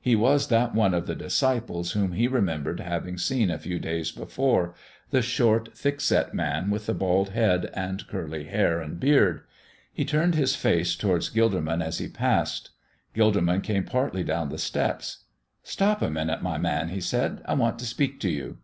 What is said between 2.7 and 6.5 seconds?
having seen a few days before the short, thick set